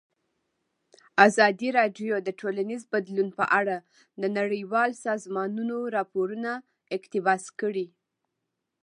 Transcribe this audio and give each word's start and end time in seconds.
ازادي 1.27 1.69
راډیو 1.79 2.13
د 2.21 2.29
ټولنیز 2.39 2.81
بدلون 2.93 3.29
په 3.39 3.45
اړه 3.59 3.77
د 4.21 4.23
نړیوالو 4.37 4.99
سازمانونو 5.07 5.77
راپورونه 5.95 6.51
اقتباس 6.97 7.43
کړي. 7.61 7.87